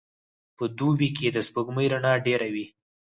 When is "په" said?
0.57-0.63